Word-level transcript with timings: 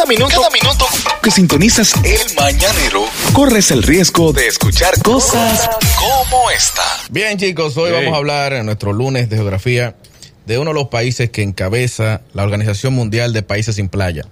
Cada 0.00 0.08
minuto, 0.08 0.34
cada 0.34 0.48
minuto 0.48 0.86
que 1.22 1.30
sintonizas 1.30 1.92
el 2.04 2.34
mañanero, 2.34 3.04
corres 3.34 3.70
el 3.70 3.82
riesgo 3.82 4.32
de 4.32 4.46
escuchar 4.46 4.98
cosas 5.02 5.68
como 5.98 6.50
esta. 6.50 6.82
Bien, 7.10 7.36
chicos, 7.36 7.76
hoy 7.76 7.92
vamos 7.92 8.14
a 8.14 8.16
hablar 8.16 8.54
en 8.54 8.64
nuestro 8.64 8.94
lunes 8.94 9.28
de 9.28 9.36
geografía 9.36 9.96
de 10.46 10.56
uno 10.56 10.70
de 10.70 10.74
los 10.74 10.88
países 10.88 11.28
que 11.28 11.42
encabeza 11.42 12.22
la 12.32 12.44
Organización 12.44 12.94
Mundial 12.94 13.34
de 13.34 13.42
Países 13.42 13.76
sin 13.76 13.90
Playa. 13.90 14.24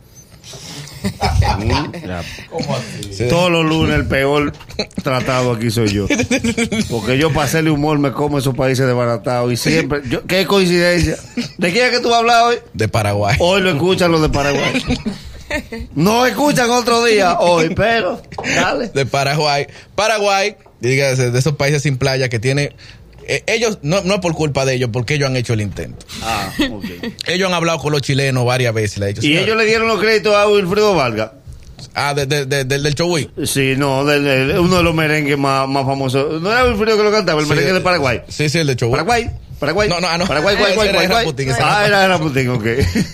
Sí. 3.12 3.28
Todos 3.28 3.50
los 3.50 3.64
lunes 3.64 3.94
el 3.94 4.06
peor 4.06 4.52
tratado 5.02 5.52
aquí 5.52 5.70
soy 5.70 5.88
yo. 5.88 6.06
Porque 6.90 7.18
yo 7.18 7.32
para 7.32 7.46
hacerle 7.46 7.70
humor 7.70 7.98
me 7.98 8.12
como 8.12 8.38
esos 8.38 8.54
países 8.54 8.84
desbaratados 8.86 9.52
y 9.52 9.56
siempre... 9.56 10.02
Yo, 10.08 10.24
¿Qué 10.26 10.44
coincidencia? 10.44 11.16
¿De 11.56 11.72
quién 11.72 11.86
es 11.86 11.90
que 11.92 12.00
tú 12.00 12.08
vas 12.08 12.16
a 12.16 12.18
hablar 12.18 12.44
hoy? 12.46 12.56
De 12.74 12.88
Paraguay. 12.88 13.36
Hoy 13.38 13.60
lo 13.60 13.70
escuchan 13.70 14.10
los 14.10 14.20
de 14.22 14.28
Paraguay. 14.28 14.82
No 15.94 16.26
escuchan 16.26 16.70
otro 16.70 17.04
día 17.04 17.38
hoy, 17.40 17.70
pero 17.76 18.20
dale. 18.54 18.88
De 18.88 19.06
Paraguay. 19.06 19.66
Paraguay, 19.94 20.56
dígase, 20.80 21.30
de 21.30 21.38
esos 21.38 21.54
países 21.56 21.82
sin 21.82 21.96
playa 21.98 22.28
que 22.28 22.38
tiene... 22.38 22.74
eh, 23.26 23.42
ellos, 23.46 23.78
no, 23.82 24.00
no 24.02 24.20
por 24.20 24.34
culpa 24.34 24.64
de 24.64 24.74
ellos, 24.74 24.90
porque 24.92 25.14
ellos 25.14 25.28
han 25.28 25.36
hecho 25.36 25.52
el 25.54 25.60
intento. 25.60 26.06
Ah, 26.22 26.50
ok. 26.70 26.84
Ellos 27.26 27.48
han 27.48 27.54
hablado 27.54 27.78
con 27.78 27.92
los 27.92 28.00
chilenos 28.02 28.44
varias 28.44 28.72
veces. 28.74 28.98
Y 29.18 29.20
"Señores, 29.22 29.44
ellos 29.44 29.56
le 29.56 29.64
dieron 29.66 29.88
los 29.88 30.00
créditos 30.00 30.34
a 30.34 30.48
Wilfredo 30.48 30.94
Vargas. 30.94 31.32
Ah, 31.94 32.14
de- 32.14 32.26
de- 32.26 32.46
de- 32.46 32.64
del 32.64 32.82
del 32.82 32.94
Chowí. 32.94 33.30
Sí, 33.44 33.74
no, 33.76 34.00
uno 34.00 34.76
de 34.76 34.82
los 34.82 34.94
merengues 34.94 35.36
más, 35.38 35.68
más 35.68 35.84
famosos. 35.84 36.40
No 36.40 36.50
era 36.50 36.64
Wilfredo 36.64 36.96
que 36.96 37.02
lo 37.04 37.12
cantaba, 37.12 37.40
el 37.40 37.46
Sí, 37.46 37.50
merengue 37.50 37.72
de 37.74 37.80
Paraguay. 37.80 38.22
Sí, 38.28 38.48
sí, 38.48 38.58
el 38.58 38.66
de 38.66 38.76
Chowí. 38.76 38.90
Paraguay, 38.92 39.30
Paraguay. 39.58 39.88
No, 39.88 40.00
no, 40.00 40.08
ah, 40.08 40.16
no. 40.18 40.26
Paraguay, 40.26 40.56
guay, 40.56 40.66
Ese 40.72 40.74
guay, 40.76 40.88
era 40.88 41.22
ese 41.22 41.62
Ah, 41.62 41.84
era 41.86 42.08
Rasputín, 42.08 42.48
ok. 42.50 42.66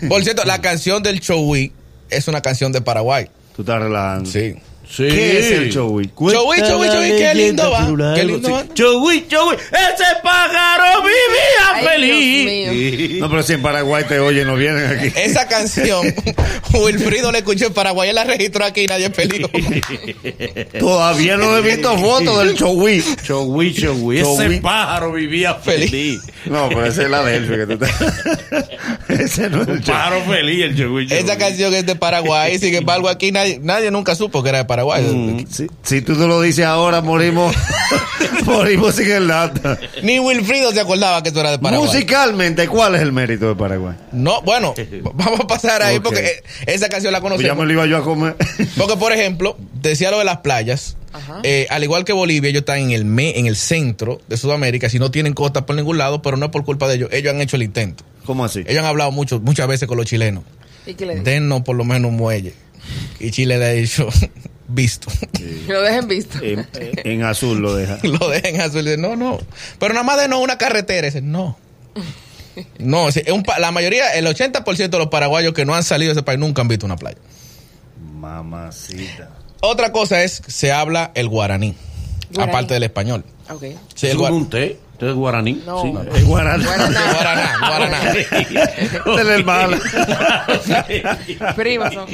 Por 0.09 0.23
cierto, 0.23 0.45
la 0.45 0.61
canción 0.61 1.03
del 1.03 1.21
Chowí 1.21 1.73
es 2.17 2.29
una 2.29 2.41
canción 2.43 2.73
de 2.73 2.81
Paraguay. 2.81 3.29
Tú 3.55 3.63
estás 3.63 3.81
relajando. 3.81 4.31
Sí. 4.31 4.55
Sí. 4.87 5.09
¿Qué 5.09 5.39
es 5.39 5.51
el 5.51 5.73
Chowi? 5.73 6.11
Chowí, 6.15 6.59
Chowí, 6.61 6.89
Chowí, 6.89 7.09
qué 7.17 7.35
lindo 7.35 7.71
va. 7.71 8.15
Qué 8.15 8.23
lindo 8.23 8.51
va. 8.51 8.65
Chowí, 8.75 9.27
Chowí, 9.27 9.57
ese 9.57 10.05
pájaro 10.23 11.01
vivía 11.03 11.73
Ay, 11.73 11.87
feliz. 11.87 12.71
Dios 12.93 13.11
mío. 13.11 13.21
No, 13.21 13.31
pero 13.31 13.43
si 13.43 13.53
en 13.55 13.63
Paraguay 13.63 14.05
te 14.07 14.21
oyen, 14.21 14.47
no 14.47 14.57
vienen 14.57 14.87
aquí. 14.99 15.11
Esa 15.19 15.49
canción, 15.49 16.07
Wilfrido 16.75 17.33
la 17.33 17.39
escuchó 17.39 17.69
en 17.69 17.73
Paraguay, 17.73 18.11
él 18.11 18.15
la 18.15 18.25
registró 18.25 18.63
aquí 18.67 18.83
y 18.83 18.87
nadie 18.87 19.09
peleó. 19.09 19.49
Todavía 20.79 21.39
no 21.39 21.57
he 21.57 21.63
visto 21.63 21.97
fotos 21.99 22.45
del 22.45 22.55
Chowi. 22.55 23.03
Chowí, 23.23 23.75
Chowí, 23.75 24.21
Chowí. 24.21 24.47
ese 24.47 24.61
pájaro 24.61 25.13
vivía 25.13 25.55
feliz. 25.55 26.21
No, 26.45 26.69
pero 26.69 26.85
esa 26.85 27.03
es 27.05 27.11
la 27.11 27.25
de 27.25 27.37
él, 27.37 27.49
que 27.49 27.75
tú 27.75 27.85
estás. 27.85 28.15
Ese 29.21 29.49
no 29.51 29.63
es 29.63 29.69
el 29.69 29.81
Chowi. 29.83 29.97
Pájaro 29.97 30.21
feliz, 30.25 30.65
el 30.65 30.77
Chowí, 30.77 31.07
Chowí. 31.09 31.19
Esa 31.21 31.37
canción 31.39 31.75
es 31.75 31.87
de 31.87 31.97
Paraguay, 31.97 32.59
sin 32.59 32.75
embargo 32.77 33.09
aquí 33.09 33.33
nadie, 33.33 33.59
nadie 33.63 33.91
nunca 33.91 34.15
supo 34.15 34.43
que 34.43 34.49
era 34.51 34.59
de 34.59 34.65
Paraguay. 34.65 35.47
Si, 35.51 35.67
si 35.83 36.01
tú 36.03 36.15
no 36.15 36.27
lo 36.27 36.41
dices 36.41 36.65
ahora, 36.65 37.01
morimos. 37.01 37.55
morimos 38.45 38.95
sin 38.95 39.11
el 39.11 39.29
dato. 39.29 39.77
Ni 40.03 40.19
Wilfrido 40.19 40.73
se 40.73 40.81
acordaba 40.81 41.23
que 41.23 41.31
eso 41.31 41.41
era 41.41 41.51
de 41.53 41.59
Paraguay. 41.59 41.87
Musicalmente, 41.87 42.69
¿cuál 42.69 42.95
es 42.95 43.03
el 43.03 43.13
mérito 43.13 43.49
de 43.49 43.55
Paraguay? 43.55 43.95
No, 44.13 44.43
bueno, 44.43 44.75
vamos 45.15 45.41
a 45.41 45.47
pasar 45.47 45.83
ahí 45.83 46.01
porque 46.01 46.21
eh, 46.21 46.43
esa 46.67 46.89
canción 46.89 47.13
la 47.13 47.21
Pues 47.21 47.33
ya 47.41 47.55
conocemos. 47.55 47.59
me 47.59 47.67
lo 47.67 47.73
iba 47.73 47.87
yo 47.87 47.97
a 47.99 48.05
comer. 48.05 48.37
Porque, 48.77 48.97
por 48.97 49.13
ejemplo, 49.13 49.57
decía 49.81 50.11
lo 50.11 50.19
de 50.19 50.25
las 50.25 50.39
playas. 50.39 50.97
eh, 51.45 51.67
al 51.71 51.85
igual 51.85 52.05
que 52.05 52.13
Bolivia, 52.13 52.51
ellos 52.51 52.61
están 52.61 52.79
en 52.79 52.91
el, 52.91 53.05
me- 53.05 53.39
en 53.39 53.47
el 53.47 53.57
centro 53.57 54.21
de 54.29 54.37
Sudamérica, 54.37 54.89
si 54.89 54.99
no 54.99 55.11
tienen 55.11 55.33
costa 55.33 55.65
por 55.67 55.77
ningún 55.77 55.97
lado, 55.99 56.23
pero 56.23 56.37
no 56.37 56.47
es 56.47 56.53
por 56.53 56.65
culpa 56.65 56.89
de 56.89 56.97
ellos. 56.97 57.09
Ellos 57.13 57.33
han 57.33 57.41
hecho 57.41 57.57
el 57.57 57.63
intento. 57.63 58.05
¿Cómo 58.25 58.45
así? 58.45 58.61
Ellos 58.61 58.79
han 58.81 58.87
hablado 58.87 59.11
mucho, 59.13 59.41
muchas 59.41 59.67
veces 59.69 59.87
con 59.89 59.97
los 59.97 60.07
chilenos. 60.07 60.45
¿Y 60.87 60.95
qué 60.95 61.07
le? 61.07 61.21
Dennos 61.21 61.63
por 61.63 61.77
lo 61.77 61.85
menos 61.85 62.11
un 62.11 62.17
muelle. 62.17 62.55
Y 63.21 63.31
Chile 63.31 63.59
le 63.59 63.65
ha 63.65 63.71
dicho, 63.71 64.09
visto. 64.69 65.09
Lo 65.69 65.81
dejen 65.83 66.09
visto. 66.09 66.39
En, 66.43 66.67
en 66.75 67.23
azul 67.25 67.59
lo 67.61 67.75
deja. 67.75 67.99
lo 68.03 68.29
dejen 68.29 68.61
azul. 68.61 68.81
Y 68.83 68.91
dice, 68.91 68.97
no, 68.99 69.17
no. 69.17 69.39
Pero 69.79 69.95
nada 69.95 70.05
más 70.05 70.19
denos 70.21 70.41
una 70.41 70.59
carretera. 70.59 71.07
Dice, 71.07 71.23
no. 71.23 71.59
No, 72.79 73.09
es 73.09 73.21
un 73.33 73.43
pa- 73.43 73.59
la 73.59 73.73
mayoría, 73.73 74.15
el 74.15 74.27
80% 74.27 74.89
de 74.89 74.99
los 74.99 75.09
paraguayos 75.09 75.53
que 75.55 75.65
no 75.65 75.75
han 75.75 75.83
salido 75.83 76.11
de 76.11 76.13
ese 76.21 76.23
país 76.23 76.39
nunca 76.39 76.63
han 76.63 76.69
visto 76.69 76.87
una 76.87 76.97
playa. 76.97 77.19
Mamacita. 78.21 79.31
Otra 79.61 79.93
cosa 79.93 80.23
es, 80.23 80.43
se 80.47 80.71
habla 80.73 81.11
el 81.15 81.29
guaraní, 81.29 81.75
Guaraní. 82.33 82.51
aparte 82.53 82.75
del 82.75 82.83
español. 82.85 83.25
Ok. 83.51 83.65
Sí, 83.95 84.07
el 84.07 84.13
¿Es 84.13 84.19
gua- 84.19 84.31
un 84.31 84.49
té? 84.51 84.79
¿Usted 84.95 85.09
es 85.09 85.15
guaraní? 85.15 85.61
No. 85.67 85.83
Sí. 85.83 85.93
El 86.15 86.25
guaraná. 86.25 86.65
Guaraná. 86.65 87.13
guaraná, 87.13 87.59
guaraná. 87.59 89.17
Del 89.17 89.29
hermano. 89.29 89.77
Primos 91.57 91.93
son. 91.95 92.07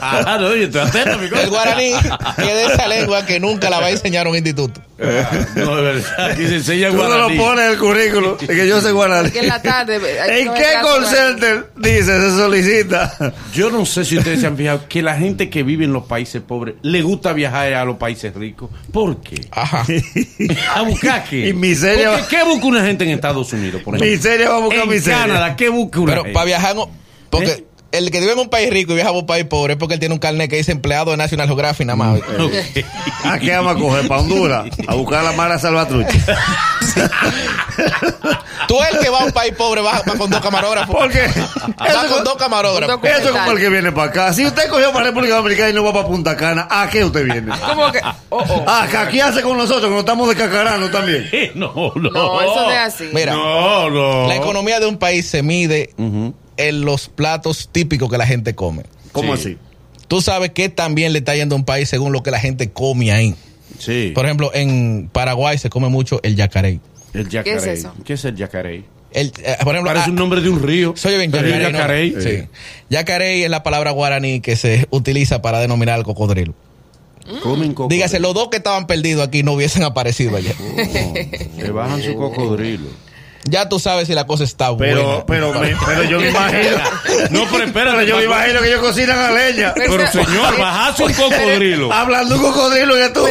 Ah, 0.00 0.38
no, 0.40 0.54
yo 0.54 0.64
estoy 0.66 0.80
atento, 0.80 1.18
mi 1.18 1.28
cosa. 1.28 1.42
El 1.42 1.50
guaraní, 1.50 1.92
que 2.36 2.54
de 2.54 2.64
esa 2.66 2.86
lengua 2.86 3.26
que 3.26 3.40
nunca 3.40 3.68
la 3.68 3.80
va 3.80 3.86
a 3.86 3.90
enseñar 3.90 4.28
un 4.28 4.36
instituto. 4.36 4.80
No, 5.56 5.76
de 5.76 5.82
verdad. 5.82 6.30
Aquí 6.30 6.46
se 6.46 6.56
enseña 6.56 6.90
Tú 6.90 6.96
no 6.96 7.02
lo 7.04 7.08
guaraní. 7.08 7.36
pones 7.38 7.64
en 7.66 7.70
el 7.72 7.78
currículo. 7.78 8.36
de 8.36 8.46
que 8.46 8.66
yo 8.68 8.80
soy 8.80 8.92
guaraní. 8.92 9.30
Que 9.30 9.40
en 9.40 9.48
la 9.48 9.60
tarde. 9.62 9.96
¿En 10.40 10.54
qué 10.54 10.64
call 10.80 11.04
center 11.06 11.70
dice, 11.76 12.04
se 12.04 12.30
solicita? 12.36 13.34
Yo 13.52 13.70
no 13.70 13.84
sé 13.86 14.04
si 14.04 14.18
ustedes 14.18 14.40
se 14.40 14.46
han 14.46 14.56
fijado 14.56 14.86
que 14.88 15.02
la 15.02 15.16
gente 15.16 15.50
que 15.50 15.62
vive 15.64 15.84
en 15.84 15.92
los 15.92 16.04
países 16.04 16.42
pobres 16.42 16.76
le 16.82 17.02
gusta 17.02 17.32
viajar 17.32 17.74
a 17.74 17.84
los 17.84 17.96
países 17.96 18.34
ricos. 18.34 18.70
¿Por 18.92 19.20
qué? 19.20 19.46
Ajá. 19.50 19.84
¿A 20.76 20.82
buscar 20.82 21.24
qué? 21.28 21.48
Y 21.48 21.52
miseria 21.54 21.87
Porque, 21.96 22.36
¿Qué 22.36 22.44
busca 22.44 22.66
una 22.66 22.84
gente 22.84 23.04
en 23.04 23.10
Estados 23.10 23.52
Unidos, 23.52 23.82
por 23.82 23.94
ejemplo? 23.96 24.10
Miseria 24.16 24.48
va 24.50 24.56
a 24.56 24.60
buscar 24.60 24.82
en 24.84 24.88
miseria. 24.88 25.18
Canadá, 25.20 25.56
¿qué 25.56 25.68
busca 25.68 26.00
una 26.00 26.12
Pero 26.12 26.22
gente? 26.22 26.34
para 26.34 26.44
viajar, 26.46 26.76
no- 26.76 26.90
porque 27.30 27.50
¿Eh? 27.50 27.64
El 27.90 28.10
que 28.10 28.20
vive 28.20 28.32
en 28.32 28.38
un 28.38 28.48
país 28.48 28.68
rico 28.70 28.92
y 28.92 28.96
viaja 28.96 29.10
a 29.10 29.12
un 29.12 29.26
país 29.26 29.44
pobre 29.44 29.74
es 29.74 29.78
porque 29.78 29.94
él 29.94 30.00
tiene 30.00 30.14
un 30.14 30.18
carnet 30.18 30.50
que 30.50 30.56
dice 30.56 30.72
empleado 30.72 31.10
de 31.12 31.16
National 31.16 31.46
Geographic 31.46 31.86
nada 31.86 31.96
más. 31.96 32.20
¿A 33.24 33.38
qué 33.38 33.52
vamos 33.56 33.76
a 33.76 33.78
coger? 33.78 34.08
¿Para 34.08 34.20
Honduras? 34.20 34.66
A 34.86 34.94
buscar 34.94 35.20
a 35.20 35.22
la 35.22 35.32
Mara 35.32 35.58
Salvatrucha. 35.58 36.08
Tú 38.68 38.76
el 38.92 38.98
que 38.98 39.08
va 39.08 39.20
a 39.20 39.24
un 39.24 39.32
país 39.32 39.54
pobre 39.56 39.80
va, 39.80 40.02
va 40.06 40.14
con 40.18 40.28
dos 40.28 40.40
camarógrafos. 40.40 40.94
Porque 40.94 41.20
Va 41.80 41.86
eso, 41.86 42.14
con 42.14 42.24
dos 42.24 42.36
camarógrafos. 42.36 43.00
Eso 43.02 43.28
es 43.28 43.30
como 43.30 43.52
el 43.52 43.58
que 43.58 43.68
viene 43.70 43.92
para 43.92 44.10
acá. 44.10 44.32
Si 44.34 44.44
usted 44.44 44.68
cogió 44.68 44.92
para 44.92 45.06
República 45.06 45.36
Dominicana 45.36 45.70
y 45.70 45.72
no 45.72 45.82
va 45.82 45.92
para 45.94 46.06
Punta 46.06 46.36
Cana, 46.36 46.68
¿a 46.70 46.88
qué 46.90 47.02
usted 47.04 47.24
viene? 47.24 47.50
¿Cómo 47.66 47.90
que? 47.90 48.00
Oh, 48.28 48.44
oh. 48.46 48.64
Ah, 48.66 48.86
hace 49.24 49.42
con 49.42 49.56
nosotros, 49.56 49.84
que 49.84 49.90
nos 49.90 50.00
estamos 50.00 50.28
descacarando 50.28 50.90
también. 50.90 51.30
No, 51.54 51.72
no. 51.94 52.10
No, 52.10 52.40
eso 52.42 52.62
no 52.66 52.70
es 52.70 52.78
así. 52.78 53.08
Mira, 53.14 53.32
No, 53.32 53.88
no. 53.88 54.28
la 54.28 54.36
economía 54.36 54.80
de 54.80 54.86
un 54.86 54.98
país 54.98 55.26
se 55.26 55.42
mide. 55.42 55.94
En 56.58 56.82
los 56.82 57.08
platos 57.08 57.70
típicos 57.72 58.10
que 58.10 58.18
la 58.18 58.26
gente 58.26 58.54
come. 58.54 58.82
¿Cómo 59.12 59.34
Sí. 59.36 59.40
así? 59.52 59.58
Tú 60.08 60.20
sabes 60.20 60.50
que 60.50 60.68
también 60.68 61.12
le 61.12 61.18
está 61.20 61.34
yendo 61.34 61.54
a 61.54 61.58
un 61.58 61.64
país 61.64 61.88
según 61.88 62.12
lo 62.12 62.22
que 62.22 62.30
la 62.30 62.40
gente 62.40 62.70
come 62.70 63.12
ahí. 63.12 63.34
Sí. 63.78 64.12
Por 64.14 64.24
ejemplo, 64.24 64.50
en 64.54 65.08
Paraguay 65.12 65.58
se 65.58 65.70
come 65.70 65.88
mucho 65.88 66.20
el 66.22 66.34
yacaré. 66.36 66.80
El 67.14 67.28
yacaré. 67.28 67.50
¿Qué 67.50 67.56
es 67.72 67.78
eso? 67.78 67.94
¿Qué 68.04 68.12
es 68.14 68.24
el 68.24 68.34
yacaré? 68.36 68.84
El, 69.10 69.32
eh, 69.42 69.56
por 69.64 69.74
ejemplo, 69.74 69.90
Parece 69.90 70.06
ah, 70.06 70.10
un 70.10 70.16
nombre 70.16 70.40
de 70.40 70.48
un 70.50 70.62
río. 70.62 70.94
Soy 70.96 71.16
bien, 71.16 71.34
El 71.34 71.42
yacaré. 71.46 71.62
¿no? 71.62 71.70
yacaré. 71.70 72.22
Sí. 72.22 72.48
Yacaré 72.90 73.44
es 73.44 73.50
la 73.50 73.62
palabra 73.62 73.90
guaraní 73.90 74.40
que 74.40 74.56
se 74.56 74.86
utiliza 74.90 75.40
para 75.42 75.60
denominar 75.60 75.94
al 75.96 76.04
cocodrilo. 76.04 76.54
Comen 77.42 77.74
cocodrilo. 77.74 77.88
Dígase, 77.88 78.20
los 78.20 78.32
dos 78.34 78.48
que 78.48 78.56
estaban 78.58 78.86
perdidos 78.86 79.26
aquí 79.26 79.42
no 79.42 79.52
hubiesen 79.52 79.82
aparecido 79.82 80.36
ayer. 80.36 80.54
Se 81.58 81.70
bajan 81.70 82.02
su 82.02 82.14
cocodrilo. 82.14 82.88
Ya 83.50 83.68
tú 83.68 83.78
sabes 83.78 84.06
si 84.06 84.14
la 84.14 84.26
cosa 84.26 84.44
está 84.44 84.76
Pero, 84.76 85.02
buena. 85.04 85.24
pero, 85.26 85.52
me- 85.60 85.76
pero 85.86 86.02
yo 86.04 86.20
me 86.20 86.28
imagino. 86.30 86.76
No, 87.30 87.44
pero 87.50 87.64
espérate. 87.64 87.96
Pero 87.98 88.02
yo 88.08 88.16
me 88.18 88.24
imagino 88.24 88.60
que 88.60 88.68
ellos 88.68 88.80
cocinan 88.80 89.18
a 89.18 89.30
leña. 89.30 89.72
Pero 89.74 90.06
señor, 90.10 90.58
bajarse 90.58 91.04
un 91.04 91.12
cocodrilo. 91.12 91.92
Hablando 91.98 92.36
un 92.36 92.42
cocodrilo 92.42 92.94
que 92.94 93.08
tú. 93.10 93.26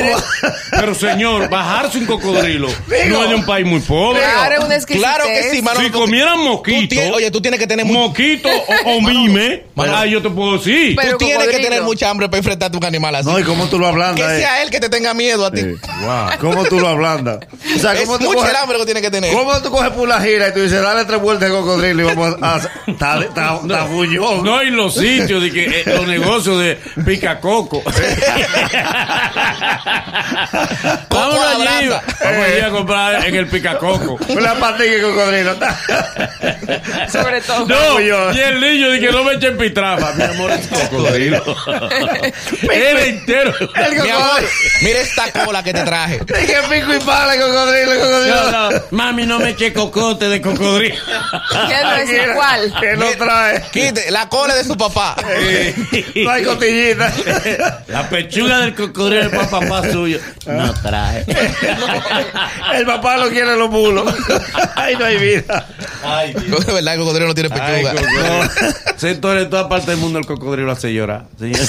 Pero 0.71 0.95
señor, 0.95 1.49
bajarse 1.49 1.97
un 1.99 2.05
cocodrilo 2.05 2.67
Digo. 2.87 3.21
no 3.21 3.27
de 3.27 3.35
un 3.35 3.45
país 3.45 3.65
muy 3.65 3.79
pobre. 3.79 4.21
Claro, 4.21 4.55
es 4.55 4.63
una. 4.63 4.77
Claro 4.97 5.25
que 5.25 5.43
sí, 5.51 5.61
mano. 5.61 5.79
Si 5.79 5.89
tú- 5.89 5.99
comieran 5.99 6.35
tú 6.37 6.43
mosquito, 6.43 6.87
tienes- 6.89 7.13
oye, 7.13 7.31
tú 7.31 7.41
tienes 7.41 7.59
que 7.59 7.67
tener 7.67 7.85
mucho. 7.85 7.99
mosquito 7.99 8.49
o, 8.85 8.91
o 8.97 9.01
mime, 9.01 9.65
Mano. 9.75 9.95
ah, 9.95 10.05
yo 10.05 10.21
te 10.21 10.29
puedo 10.29 10.57
decir. 10.57 10.95
Pero- 10.95 11.17
Tú 11.17 11.25
tienes 11.25 11.47
que 11.47 11.59
tener 11.59 11.81
mucha 11.83 12.09
hambre 12.09 12.27
para 12.29 12.37
enfrentarte 12.39 12.77
a 12.77 12.79
un 12.79 12.85
animal 12.85 13.15
así. 13.15 13.27
No, 13.27 13.39
y 13.39 13.43
cómo 13.43 13.67
tú 13.67 13.77
lo 13.79 13.85
que 13.85 13.91
ablandas. 13.91 14.31
eh. 14.33 14.39
sea 14.39 14.61
él 14.63 14.69
que 14.69 14.79
te 14.79 14.89
tenga 14.89 15.13
miedo 15.13 15.45
a 15.45 15.51
ti. 15.51 15.61
Sí. 15.61 15.75
¿Cómo 16.39 16.63
tú 16.65 16.79
lo 16.79 16.87
ablandas? 16.89 17.39
O 17.75 17.79
sea, 17.79 17.93
Es 17.93 18.01
¿cómo 18.05 18.17
tú 18.19 18.25
mucho 18.25 18.39
coges- 18.39 18.49
el 18.49 18.55
hambre 18.55 18.77
que 18.79 18.85
tiene 18.85 19.01
que 19.01 19.11
tener. 19.11 19.33
¿Cómo 19.33 19.59
tú 19.61 19.71
coges 19.71 19.89
la 20.07 20.21
gira 20.21 20.47
y 20.49 20.53
tú 20.53 20.61
dices, 20.61 20.81
dale 20.81 21.05
tres 21.05 21.19
vueltas 21.21 21.49
de 21.49 21.55
cocodrilo 21.55 22.03
y 22.03 22.05
vamos 22.05 22.35
a... 22.41 22.59
Está, 22.87 23.83
bullón. 23.83 24.43
No, 24.43 24.63
y 24.63 24.69
los 24.71 24.93
sitios, 24.95 25.41
de 25.41 25.51
que, 25.51 25.65
eh, 25.65 25.83
los 25.85 26.07
negocios 26.07 26.59
de 26.59 26.77
picacoco. 27.05 27.83
Vámonos 31.09 31.45
allí, 31.45 31.87
abraza. 31.87 32.03
vamos 32.23 32.45
allí 32.45 32.59
a 32.61 32.69
comprar 32.69 33.25
en 33.25 33.35
el 33.35 33.47
picacoco. 33.47 34.17
Una 34.29 34.55
patilla 34.55 34.91
de 34.91 35.01
cocodrilo. 35.01 35.55
Sobre 37.11 37.41
todo. 37.41 37.65
No, 37.67 37.99
y 37.99 38.09
el 38.39 38.59
niño 38.59 38.91
de 38.91 38.99
que 38.99 39.11
no 39.11 39.23
me 39.23 39.33
echen 39.33 39.57
pitrafa, 39.57 40.13
mi 40.13 40.23
amor, 40.23 40.51
es 40.51 40.67
cocodrilo. 40.67 41.43
Él 42.73 42.97
entero. 42.97 43.53
El 43.59 43.91
Mi 43.93 44.09
amor, 44.09 44.21
cocodrilo. 44.21 44.49
mira 44.81 44.99
esta 44.99 45.45
cola 45.45 45.63
que 45.63 45.73
te 45.73 45.83
traje. 45.83 46.19
Dije 46.25 46.55
pico 46.69 46.93
y 46.93 46.99
pala, 46.99 47.37
cocodrilo, 47.37 47.93
cocodrilo. 47.99 48.51
No, 48.51 48.71
no, 48.71 48.81
Mami, 48.91 49.25
no 49.25 49.39
me 49.39 49.49
eche 49.51 49.73
cocote 49.91 50.27
de 50.29 50.41
cocodrilo. 50.41 50.95
¿Qué 51.67 51.83
no 51.83 51.95
es 51.95 52.29
igual? 52.29 52.73
¿Qué 52.79 52.95
lo 52.95 53.11
trae? 53.17 53.63
Quite 53.71 54.11
la 54.11 54.27
cola 54.29 54.55
de 54.55 54.63
su 54.63 54.75
papá. 54.77 55.15
No 56.23 56.29
hay 56.31 56.43
cotillita. 56.43 57.13
La 57.87 58.09
pechuga 58.09 58.59
del 58.59 58.75
cocodrilo 58.75 59.23
es 59.23 59.29
para 59.29 59.49
papá 59.49 59.91
suyo. 59.91 60.19
No 60.45 60.73
trae. 60.75 61.25
El 62.75 62.85
papá 62.85 63.17
lo 63.17 63.29
quiere 63.29 63.55
los 63.55 63.69
mulos. 63.69 64.13
Ahí 64.75 64.95
no 64.95 65.05
hay 65.05 65.17
vida. 65.17 65.65
Ay, 66.03 66.33
Dios. 66.33 66.65
De 66.65 66.73
verdad, 66.73 66.93
el 66.93 66.99
cocodrilo 66.99 67.27
no 67.27 67.33
tiene 67.33 67.49
Ay, 67.53 67.83
pechuga. 67.83 67.91
cocodrilo. 67.93 68.73
Sector 68.97 69.37
en 69.37 69.49
toda 69.49 69.69
parte 69.69 69.91
del 69.91 69.99
mundo 69.99 70.19
el 70.19 70.25
cocodrilo 70.25 70.71
hace 70.71 70.93
llorar. 70.93 71.25
señor. 71.37 71.59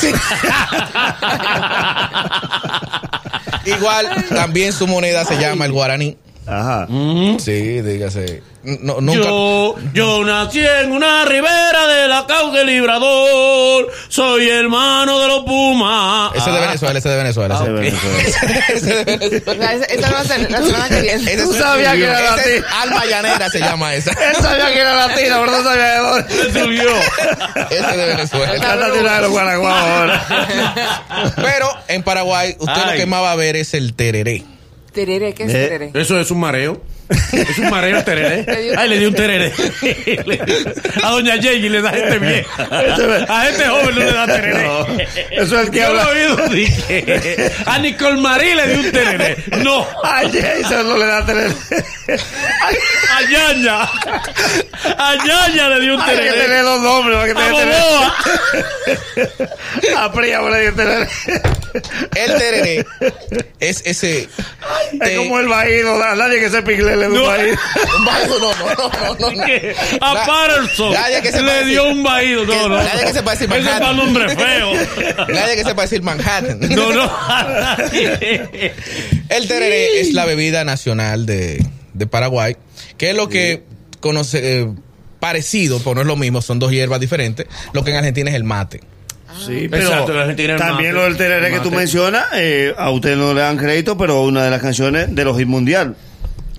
Igual, 3.64 4.24
también 4.28 4.72
su 4.72 4.86
moneda 4.86 5.24
se 5.24 5.38
llama 5.38 5.66
el 5.66 5.72
guaraní. 5.72 6.16
Ajá. 6.48 6.86
Sí, 7.38 7.80
dígase. 7.82 8.42
No, 8.64 9.00
nunca. 9.00 9.28
Yo, 9.28 9.76
yo 9.94 10.24
nací 10.24 10.60
en 10.60 10.92
una 10.92 11.24
ribera 11.24 11.86
de 11.86 12.08
la 12.08 12.26
cauce 12.26 12.64
Librador. 12.64 13.88
Soy 14.08 14.48
hermano 14.50 15.20
de 15.20 15.28
los 15.28 15.44
Pumas. 15.44 16.32
Ese 16.34 16.48
es 16.50 16.54
de 16.54 16.60
Venezuela, 16.60 16.98
ese 16.98 17.08
es 17.08 17.14
de 17.14 17.22
Venezuela. 17.22 17.58
Ah, 17.60 17.64
ese. 17.64 17.72
ok. 17.72 17.80
Ese 18.68 18.74
es 19.00 19.06
de 19.06 19.16
Venezuela. 19.16 19.72
Esa- 19.72 19.84
esa 19.84 20.06
no 20.08 20.14
va 20.14 20.20
a 20.20 20.24
ser 20.24 20.50
la 20.50 20.58
semana 20.62 20.88
que 20.88 21.00
viene. 21.02 21.36
Tú 21.36 21.52
es- 21.52 21.58
sabías 21.58 21.94
que 21.94 22.04
era 22.04 22.20
latino. 22.20 22.66
Alma 22.82 23.04
llanera 23.06 23.50
se 23.50 23.58
llama 23.60 23.94
esa. 23.94 24.10
Él 24.10 24.36
sabía 24.40 24.66
que 24.72 24.80
era 24.80 24.94
latino, 25.06 25.36
pero 25.40 25.46
no 25.46 25.62
sabía 25.62 25.84
de 25.86 25.98
dónde. 25.98 26.34
Se 26.34 26.52
subió. 26.64 26.90
Ese 27.70 27.78
es 27.90 27.96
de 27.96 28.06
Venezuela. 28.06 28.54
Está 28.54 28.72
tirando 28.74 28.94
de 29.14 29.20
los 29.22 29.30
guaraguas 29.30 29.74
ahora. 29.82 31.32
Pero 31.36 31.70
en 31.88 32.02
Paraguay, 32.02 32.56
usted 32.58 32.84
lo 32.86 32.92
que 32.92 33.06
más 33.06 33.22
va 33.22 33.32
a 33.32 33.36
ver 33.36 33.56
es 33.56 33.72
el 33.74 33.94
tereré. 33.94 34.44
Tereré, 34.98 35.32
¿qué 35.32 35.44
es 35.44 35.50
Eh, 35.54 35.68
tereré? 35.68 35.90
Eso 35.94 36.18
es 36.18 36.28
un 36.32 36.40
mareo. 36.40 36.82
Es 37.32 37.56
un 37.58 37.70
mareo 37.70 38.02
tereré. 38.02 38.44
Ay, 38.76 38.88
le 38.88 38.98
dio 38.98 39.08
un 39.10 39.14
tereré. 39.14 39.52
A 41.02 41.10
doña 41.10 41.36
Yeji 41.36 41.68
le 41.68 41.80
da 41.80 41.90
gente 41.90 42.18
bien. 42.18 42.44
A 42.58 43.42
gente 43.46 43.64
joven 43.68 43.94
no 43.94 44.00
le 44.04 44.12
da 44.12 44.26
tereré. 44.26 44.62
No, 44.66 44.86
eso 45.30 45.60
es 45.60 45.66
el 45.66 45.70
que 45.70 45.78
Yo 45.78 45.92
lo 45.94 46.00
habla. 46.00 46.20
he 46.20 46.26
oído 46.32 46.48
dije. 46.48 47.52
A 47.64 47.78
Nicole 47.78 48.20
Marie 48.20 48.56
le 48.56 48.66
dio 48.66 48.80
un 48.80 48.90
tereré. 48.92 49.36
No. 49.62 49.86
A 50.02 50.20
Jason 50.22 50.88
no 50.88 50.96
le 50.98 51.06
da 51.06 51.24
tener. 51.24 51.50
A 52.08 53.22
Yanya. 53.30 53.82
A 54.98 55.14
Yanya 55.24 55.68
le 55.68 55.80
dio 55.80 55.94
un 55.94 56.00
Hay 56.00 56.10
que 56.10 56.22
tereré. 56.22 56.40
tener 56.42 56.64
dos 56.64 56.80
nombres 56.82 57.16
para 57.16 57.26
que 57.26 57.30
A 57.30 57.34
tenga 57.34 57.52
Boboa. 57.52 58.14
tener. 59.14 59.96
A 59.96 60.12
Príamo 60.12 60.48
le 60.50 60.60
dio 60.60 60.74
tener. 60.74 61.08
El 62.14 62.32
tereré 62.38 62.86
es 63.60 63.82
ese. 63.84 64.28
Es 65.00 65.18
como 65.18 65.38
el 65.40 65.48
vaído. 65.48 65.98
Nadie 66.16 66.40
que 66.40 66.50
sepa 66.50 66.72
inglés 66.72 66.96
le 66.96 67.02
da 67.02 67.08
un 67.08 67.14
No. 67.14 67.24
vaído. 67.24 67.56
No, 68.04 68.38
no, 68.38 68.38
no, 68.38 68.74
no, 68.74 69.14
no, 69.18 69.30
no. 69.30 69.44
que 69.46 69.74
a 70.00 70.24
Patterson 70.26 70.92
nadie 70.92 71.22
que 71.22 71.32
sepa 71.32 71.42
le 71.44 71.52
decir- 71.52 71.66
dio 71.70 71.84
un 71.88 72.02
vaído. 72.02 72.44
No, 72.44 72.52
que- 72.52 72.68
no. 72.68 72.82
nadie 72.82 73.04
que 73.06 73.12
sepa 73.12 73.30
decir 73.32 73.48
Ese 73.50 73.58
es 73.58 73.64
Manhattan. 73.64 73.80
para 73.80 73.92
nombre 73.92 74.28
feo. 74.36 75.26
Nadie 75.28 75.56
que 75.56 75.64
sepa 75.64 75.82
decir 75.82 76.02
Manhattan. 76.02 76.58
No, 76.70 76.92
no. 76.92 77.10
El 79.28 79.48
tereré 79.48 80.00
es 80.00 80.12
la 80.12 80.24
bebida 80.24 80.64
nacional 80.64 81.26
de, 81.26 81.64
de 81.94 82.06
Paraguay, 82.06 82.56
que 82.96 83.10
es 83.10 83.16
lo 83.16 83.28
que 83.28 83.62
conoce, 84.00 84.60
eh, 84.60 84.68
parecido, 85.20 85.78
pero 85.80 85.96
no 85.96 86.00
es 86.02 86.06
lo 86.06 86.16
mismo, 86.16 86.40
son 86.42 86.58
dos 86.58 86.70
hierbas 86.70 87.00
diferentes. 87.00 87.46
Lo 87.72 87.84
que 87.84 87.90
en 87.90 87.96
Argentina 87.96 88.30
es 88.30 88.36
el 88.36 88.44
mate. 88.44 88.80
Sí, 89.46 89.68
pero 89.70 89.84
Exacto, 89.88 90.12
la 90.14 90.20
gente 90.22 90.36
tiene 90.36 90.54
el 90.54 90.58
también 90.58 90.90
mate. 90.92 90.98
lo 91.00 91.04
del 91.04 91.16
tereré 91.16 91.50
que 91.50 91.60
tú 91.60 91.70
mencionas, 91.70 92.26
eh, 92.34 92.74
a 92.76 92.90
usted 92.90 93.16
no 93.16 93.34
le 93.34 93.40
dan 93.42 93.56
crédito, 93.56 93.96
pero 93.96 94.22
una 94.22 94.42
de 94.42 94.50
las 94.50 94.60
canciones 94.60 95.14
de 95.14 95.24
los 95.24 95.36
hit 95.38 95.46
mundial. 95.46 95.94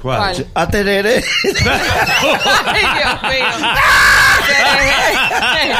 ¿Cuál? 0.02 0.46
A 0.54 0.68
tereré. 0.70 1.16
Ay, 1.44 2.82
Dios 2.82 3.22
mío. 3.24 3.46
Tereré. 4.48 5.76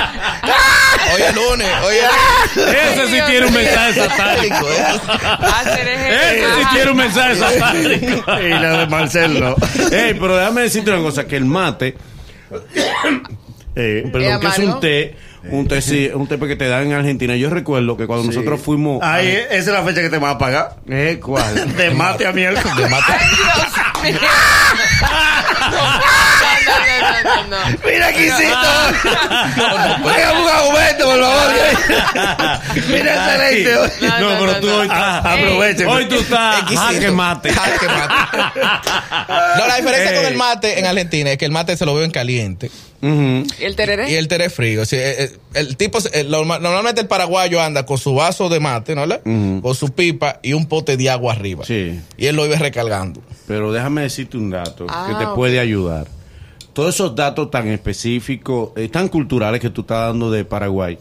Hoy 1.14 1.22
es 1.22 1.36
lunes, 1.36 1.68
hoy 1.86 1.96
es 1.96 2.58
Ese 2.76 3.08
sí 3.08 3.22
tiene 3.28 3.46
un 3.48 3.54
mensaje 3.54 3.94
satánico. 3.94 4.68
Ah. 5.32 5.64
Ese 5.66 6.44
sí 6.44 6.68
tiene 6.74 6.92
un 6.92 6.98
mensaje 6.98 7.36
satánico. 7.36 8.24
y 8.42 8.50
la 8.50 8.78
de 8.80 8.88
Marcel 8.88 9.40
no. 9.40 9.56
Ey, 9.92 10.14
pero 10.16 10.36
déjame 10.38 10.62
decirte 10.64 10.92
una 10.92 11.02
cosa, 11.02 11.26
que 11.26 11.38
el 11.38 11.46
mate, 11.46 11.96
Eh, 13.76 14.10
perdón, 14.12 14.40
que 14.42 14.48
es 14.48 14.58
un 14.60 14.80
té, 14.80 15.16
un 15.44 15.68
té, 15.68 15.82
sí, 15.82 16.10
un 16.14 16.28
té 16.28 16.38
que 16.40 16.56
te 16.56 16.68
dan 16.68 16.88
en 16.88 16.94
Argentina. 16.94 17.36
Yo 17.36 17.50
recuerdo 17.50 17.96
que 17.98 18.08
cuando 18.08 18.26
nosotros 18.26 18.62
fuimos... 18.62 19.02
Ahí, 19.02 19.28
esa 19.50 19.58
es 19.58 19.68
la 19.68 19.84
fecha 19.84 20.02
que 20.02 20.10
te 20.10 20.18
van 20.18 20.36
a 20.36 20.38
pagar. 20.38 20.76
Eh, 20.90 21.20
¿Cuál? 21.24 21.76
De 21.78 21.92
mate 21.92 22.26
a 22.28 22.32
miércoles. 22.32 22.76
De 22.76 22.88
mate. 22.88 23.14
Ay, 23.14 24.12
Dios 24.12 24.20
mío. 24.20 24.20
No, 26.70 26.76
no, 26.76 27.24
no, 27.24 27.48
no, 27.50 27.58
no. 27.58 27.78
Mira, 27.86 28.12
Quisito. 28.12 28.72
Venga, 30.04 30.32
un 30.34 30.50
aumento, 30.50 31.06
por 31.06 31.20
Mira, 32.90 33.38
excelente. 33.38 33.74
No, 34.02 34.20
No, 34.20 34.34
no, 34.34 34.40
pero 34.40 34.60
tú 34.62 34.68
no. 34.68 34.76
hoy 34.78 34.82
estás... 34.84 35.26
Ah, 35.26 35.34
aprovechen. 35.34 35.88
Hoy 35.88 36.06
tú 36.08 36.16
estás 36.16 36.62
jaque 36.64 37.12
mate. 37.12 37.52
Jaque 37.54 37.86
mate. 37.88 38.60
No, 39.58 39.68
la 39.68 39.76
diferencia 39.78 40.16
con 40.16 40.26
el 40.26 40.36
mate 40.38 40.80
en 40.80 40.86
Argentina 40.86 41.32
es 41.32 41.38
que 41.38 41.46
el 41.46 41.52
mate 41.52 41.76
se 41.78 41.86
lo 41.86 41.94
beben 41.96 42.12
caliente. 42.12 42.72
¿Y 43.02 43.64
el 43.64 43.76
tereré? 43.76 44.12
y 44.12 44.16
el 44.16 44.28
teré 44.28 44.50
frío. 44.50 44.82
O 44.82 44.86
sea, 44.86 45.00
eh, 45.00 45.24
eh, 45.24 45.38
el 45.54 45.78
tipo, 45.78 46.00
eh, 46.14 46.26
normalmente 46.26 47.02
el 47.02 47.08
paraguayo 47.08 47.62
anda 47.62 47.86
con 47.86 47.98
su 47.98 48.14
vaso 48.14 48.50
de 48.50 48.60
mate, 48.60 48.94
¿no? 48.96 49.02
¿verdad? 49.02 49.22
Ujú. 49.26 49.62
Con 49.62 49.76
su 49.76 49.94
pipa 49.94 50.40
y 50.44 50.54
un 50.54 50.68
pote 50.68 50.98
de 50.98 51.10
agua 51.10 51.34
arriba. 51.34 51.64
Sí. 51.66 52.00
Y 52.18 52.26
él 52.26 52.36
lo 52.36 52.46
iba 52.46 52.58
recargando. 52.58 53.22
Pero 53.48 53.72
déjame 53.72 54.02
decirte 54.02 54.38
un 54.38 54.50
dato 54.50 54.86
Ah, 54.90 55.08
que 55.10 55.16
te 55.16 55.26
ok. 55.26 55.36
puede 55.36 55.60
ayudar. 55.60 56.08
Todos 56.74 56.96
esos 56.96 57.16
datos 57.16 57.50
tan 57.52 57.68
específicos, 57.70 58.72
eh, 58.76 58.90
tan 58.90 59.08
culturales 59.08 59.60
que 59.60 59.70
tú 59.70 59.82
estás 59.82 60.08
dando 60.08 60.30
de 60.32 60.46
Paraguay, 60.46 60.98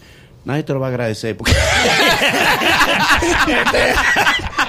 nadie 0.49 0.65
te 0.65 0.73
lo 0.73 0.81
va 0.81 0.87
a 0.87 0.89
agradecer. 0.89 1.37
Porque 1.37 1.53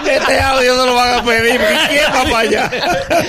Este 0.09 0.39
audio 0.41 0.75
no 0.75 0.85
lo 0.85 0.95
van 0.95 1.13
a 1.19 1.23
pedir. 1.23 1.59
¿Quién 1.89 2.06
va 2.13 2.23
para 2.23 2.39
allá? 2.39 2.71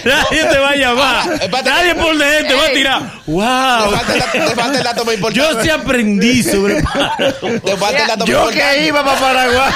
nadie 0.04 0.44
te 0.44 0.58
va 0.58 0.70
a 0.70 0.76
llamar. 0.76 1.16
Ah, 1.30 1.34
espérate. 1.40 1.70
nadie 1.70 1.94
por 1.94 2.16
dentro 2.16 2.48
te 2.48 2.54
va 2.54 2.66
a 2.66 2.72
tirar. 2.72 3.00
Te 3.00 3.30
¡Wow! 3.30 3.90
falta, 3.90 4.12
el 4.14 4.18
dato, 4.20 4.32
te 4.32 4.54
falta 4.60 4.78
el 4.78 4.84
dato 4.84 5.04
más 5.04 5.14
importante. 5.14 5.40
Yo 5.54 5.62
sí 5.62 5.70
aprendí 5.70 6.42
sobre 6.42 6.74
Te 6.76 7.76
falta 7.76 7.98
el 8.02 8.06
dato 8.08 8.18
más 8.20 8.28
Yo 8.28 8.38
importante. 8.38 8.74
que 8.78 8.86
iba 8.86 9.04
para 9.04 9.20
Paraguay. 9.20 9.72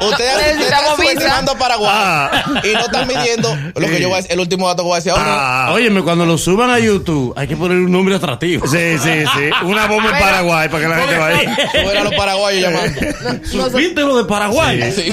Ustedes 0.00 0.60
están 0.60 0.80
subestimando 0.96 1.52
a 1.52 1.58
Paraguay 1.58 1.88
Ah. 1.90 2.44
y 2.64 2.72
no 2.74 2.80
están 2.80 3.06
midiendo 3.08 3.56
lo 3.74 3.86
que 3.86 4.00
yo 4.00 4.08
voy 4.08 4.14
a 4.14 4.16
decir, 4.18 4.32
el 4.32 4.40
último 4.40 4.66
dato 4.68 4.82
que 4.82 4.86
voy 4.88 4.92
a 4.94 4.96
decir 4.96 5.12
ahora. 5.12 5.24
Ah. 5.26 5.72
Óyeme, 5.72 6.02
cuando 6.02 6.24
lo 6.26 6.36
suban 6.38 6.70
a 6.70 6.78
YouTube, 6.78 7.32
hay 7.36 7.46
que 7.48 7.56
poner 7.56 7.78
un 7.78 7.90
nombre 7.92 8.14
atractivo. 8.16 8.66
Sí, 8.66 8.98
sí, 8.98 9.24
sí. 9.34 9.50
Una 9.64 9.86
bomba 9.86 10.10
en 10.10 10.18
Paraguay 10.18 10.68
para 10.68 10.82
que 10.82 10.88
la 10.88 10.96
gente 10.98 11.18
vaya. 11.18 11.56
Subir 11.72 11.98
a 11.98 12.04
los 12.04 12.14
paraguayos 12.14 12.62
llamando. 12.62 13.76
¿Viste 13.78 14.00
lo 14.02 14.16
de 14.16 14.24
Paraguay? 14.24 14.92
Sí. 14.92 15.10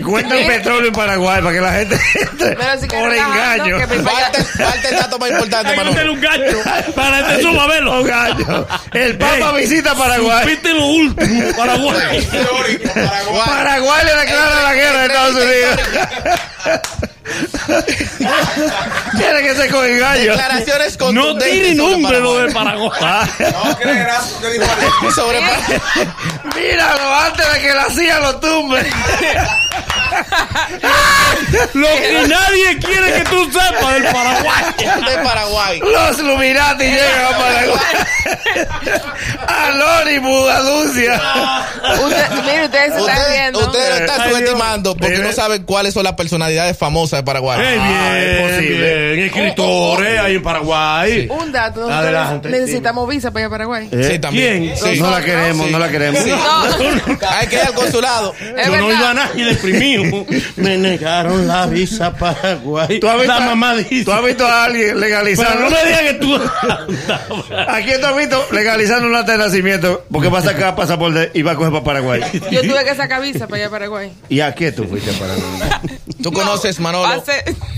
Que- 0.00 0.08
Encuentra 0.08 0.38
el 0.40 0.46
petróleo 0.46 0.88
en 0.88 0.94
Paraguay 0.94 1.42
para 1.42 1.54
que 1.54 1.60
la 1.60 1.72
gente 1.72 2.00
entre 2.20 2.56
Pero 2.56 2.80
si 2.80 2.86
por 2.86 3.14
engaño. 3.14 3.78
que 3.78 3.86
Falta, 3.86 4.44
falta 4.44 4.88
el 4.88 4.96
dato 4.96 5.18
más 5.18 5.30
importante, 5.30 5.70
que 5.72 5.76
Manolo. 5.76 6.12
un 6.12 6.20
gancho 6.20 6.58
para 6.94 7.26
que 7.26 7.32
te 7.34 7.42
suba 7.42 7.64
a 7.64 7.66
verlo. 7.66 8.00
Un 8.00 8.06
gallo. 8.06 8.66
El 8.92 9.18
Papa 9.18 9.52
Ey. 9.56 9.66
visita 9.66 9.94
Paraguay. 9.94 10.46
Viste 10.46 10.72
lo 10.74 10.86
último, 10.86 11.52
Paraguay. 11.56 12.20
Paraguay. 12.30 13.42
Paraguay 13.46 14.04
le 14.06 14.14
declara 14.16 14.62
la 14.62 14.74
guerra 14.74 15.00
a 15.00 15.06
Estados 15.06 15.36
Unidos. 15.36 15.80
Tiene 19.16 19.42
que 19.42 19.54
ser 19.54 19.70
con 19.70 19.84
el 19.84 19.98
gallo. 20.00 20.32
Declaraciones 20.32 20.98
No 20.98 21.04
contundentes 21.06 21.50
tiene 21.50 21.76
sobre 21.76 21.92
nombre 21.92 22.20
lo 22.20 22.38
de 22.38 22.52
Paraguay. 22.52 22.90
Paraguay. 23.00 23.34
Sobre 25.14 25.40
Paraguay. 25.40 25.80
Míralo 26.56 27.14
antes 27.14 27.52
de 27.52 27.60
que 27.60 27.74
la 27.74 27.84
CIA 27.90 28.18
lo 28.20 28.36
tumbe. 28.40 28.86
Lo 31.74 31.88
que 31.88 32.28
nadie 32.28 32.78
quiere 32.78 33.12
que 33.14 33.24
tú 33.30 33.44
sepas 33.52 33.94
del 33.94 34.04
Paraguay. 34.04 34.64
de 34.78 35.18
Paraguay. 35.24 35.80
Los 35.80 36.18
Illuminati 36.18 36.84
llegan 36.84 37.24
a 37.24 37.38
Paraguay. 37.38 37.80
Anuncia. 40.50 41.20
Usted, 42.04 42.30
mire, 42.44 42.64
ustedes 42.66 42.94
se 42.94 43.00
están 43.00 43.18
viendo. 43.32 43.58
ustedes 43.60 43.88
lo 44.00 44.06
están 44.06 44.28
subestimando 44.30 44.96
porque 44.96 45.18
no 45.18 45.32
saben 45.32 45.62
cuáles 45.64 45.94
son 45.94 46.04
las 46.04 46.12
personalidades 46.14 46.76
famosas 46.76 47.20
de 47.20 47.24
Paraguay. 47.24 47.58
Eh, 47.60 47.72
bien, 47.72 47.80
Ah, 47.82 48.18
es 48.18 48.40
posible. 48.52 49.14
bien. 49.14 49.26
Escritores 49.26 50.20
ahí 50.20 50.34
en 50.36 50.42
Paraguay. 50.42 51.28
Un 51.30 51.52
dato. 51.52 51.90
Adelante. 51.90 52.48
necesitamos 52.48 53.08
visa 53.08 53.30
para 53.30 53.42
ir 53.42 53.46
a 53.46 53.50
Paraguay. 53.50 53.88
Sí, 53.90 54.18
también. 54.18 54.74
¿Quién? 54.78 54.94
Sí. 54.94 55.00
No 55.00 55.10
la 55.10 55.22
queremos, 55.22 55.66
Sí. 55.66 55.72
no 55.72 55.78
la 55.78 55.88
queremos. 55.88 56.20
Sí. 56.78 57.16
Hay 57.28 57.46
que 57.48 57.56
ir 57.56 57.62
al 57.62 57.74
consulado. 57.74 58.34
Es 58.38 58.66
Yo 58.66 58.76
no 58.76 58.86
verdad. 58.86 59.00
iba 59.00 59.10
a 59.10 59.14
nadie 59.14 59.44
deprimido. 59.44 60.26
Me 60.56 60.76
negaron 60.76 61.46
la 61.46 61.66
visa 61.66 62.06
a 62.06 62.14
Paraguay. 62.14 63.00
¿Tú 63.00 63.08
has 63.08 63.16
visto, 63.18 63.32
La 63.32 63.40
mamá 63.40 63.74
dice. 63.74 64.04
¿Tú 64.04 64.12
has 64.12 64.24
visto 64.24 64.46
a 64.46 64.64
alguien 64.64 64.88
Pero 64.88 65.00
legalizando? 65.00 65.60
no 65.62 65.70
me 65.70 65.84
digas 65.84 66.00
que 66.02 66.14
tú. 66.14 66.34
Aquí 67.68 67.90
tú 68.00 68.06
has 68.06 68.16
visto 68.16 68.46
legalizando 68.52 69.08
un 69.08 69.14
acta 69.14 69.32
de 69.32 69.38
nacimiento 69.38 70.04
porque 70.10 70.28
va 70.28 70.38
a 70.38 70.42
sacar 70.42 70.74
pasaporte 70.74 71.30
y 71.34 71.42
va 71.42 71.52
a 71.52 71.54
coger 71.56 71.72
para 71.72 71.84
Paraguay. 71.84 72.22
Yo 72.50 72.62
tuve 72.62 72.84
que 72.84 72.94
sacar 72.94 73.20
visa 73.22 73.46
para 73.46 73.60
ir 73.62 73.66
a 73.66 73.70
Paraguay. 73.70 74.12
¿Y 74.28 74.40
a 74.40 74.54
qué 74.54 74.72
tú 74.72 74.84
fuiste 74.84 75.10
a 75.10 75.14
Paraguay? 75.14 75.98
Tú 76.22 76.32
conoces, 76.32 76.78
Manolo. 76.80 77.08
Manolo. 77.08 77.22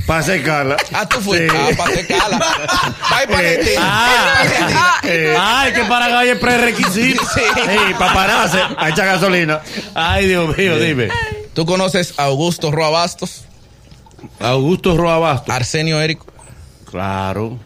Pase. 0.06 0.32
Pase 0.32 0.42
Carla. 0.42 0.76
Ah, 0.92 1.08
tú 1.08 1.20
fuiste. 1.20 1.48
Sí. 1.50 1.56
Ah, 1.58 1.70
para 1.76 2.06
cala. 2.06 2.54
Ay, 3.10 3.26
para 3.26 3.42
Eh. 3.42 3.74
Ah, 3.78 5.00
Eh, 5.04 5.36
ay, 5.38 5.72
que 5.72 5.84
Paraguay 5.84 6.28
es 6.30 6.38
prerequisito. 6.38 7.22
sí, 7.34 7.40
para 7.98 8.14
pararse, 8.14 8.58
a 8.76 8.88
echar 8.90 9.06
gasolina. 9.06 9.60
Ay, 9.94 10.26
Dios 10.26 10.56
mío, 10.56 10.78
dime. 10.78 11.08
¿Tú 11.54 11.66
conoces 11.66 12.14
a 12.18 12.24
Augusto 12.24 12.70
Roa 12.70 12.90
Bastos? 12.90 13.44
Augusto 14.40 14.96
Roa 14.96 15.18
Bastos. 15.18 15.54
Arsenio 15.54 16.00
Érico, 16.00 16.26
Claro, 16.90 17.58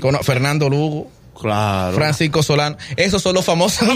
cono- 0.00 0.22
Fernando 0.22 0.68
Lugo, 0.68 1.10
claro. 1.38 1.94
Francisco 1.96 2.42
Solán. 2.42 2.76
Esos 2.96 3.22
son 3.22 3.34
los 3.34 3.44
famosos. 3.44 3.88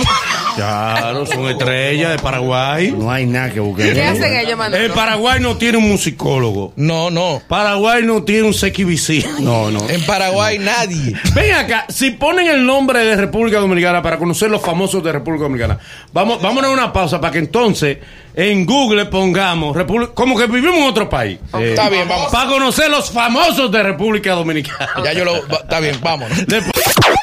Claro, 0.56 1.24
son 1.24 1.46
estrellas 1.48 2.10
de 2.10 2.18
Paraguay. 2.18 2.90
No 2.90 3.10
hay 3.10 3.26
nada 3.26 3.50
que 3.52 3.60
buscar. 3.60 3.92
¿Qué 3.92 4.02
hacen 4.02 4.36
ellos, 4.36 4.58
Manolo? 4.58 4.82
El 4.82 4.90
Paraguay 4.90 5.40
no 5.40 5.56
tiene 5.56 5.78
un 5.78 5.88
musicólogo. 5.88 6.72
No, 6.76 7.10
no. 7.10 7.40
Paraguay 7.46 8.02
no 8.04 8.24
tiene 8.24 8.42
un 8.48 8.52
CQVC. 8.52 9.40
No, 9.40 9.70
no. 9.70 9.88
En 9.88 10.04
Paraguay 10.04 10.58
nadie. 10.58 11.14
Ven 11.34 11.54
acá, 11.54 11.86
si 11.88 12.10
ponen 12.10 12.48
el 12.48 12.66
nombre 12.66 13.04
de 13.04 13.14
República 13.16 13.60
Dominicana 13.60 14.02
para 14.02 14.18
conocer 14.18 14.50
los 14.50 14.60
famosos 14.60 15.02
de 15.04 15.12
República 15.12 15.44
Dominicana, 15.44 15.78
vamos, 16.12 16.42
vámonos 16.42 16.70
a 16.70 16.74
una 16.74 16.92
pausa 16.92 17.20
para 17.20 17.32
que 17.32 17.38
entonces 17.38 17.98
en 18.34 18.66
Google 18.66 19.06
pongamos 19.06 19.76
República, 19.76 20.12
como 20.14 20.36
que 20.36 20.46
vivimos 20.46 20.76
en 20.78 20.84
otro 20.84 21.08
país. 21.08 21.38
Está 21.60 21.88
bien, 21.88 22.08
vamos. 22.08 22.32
Para 22.32 22.48
conocer 22.50 22.90
los 22.90 23.10
famosos 23.10 23.70
de 23.70 23.82
República 23.82 24.32
Dominicana. 24.32 24.88
Ya 25.04 25.12
yo 25.12 25.24
lo. 25.24 25.36
Está 25.36 25.78
bien, 25.78 25.96
vámonos. 26.02 26.36
Después- 26.46 26.72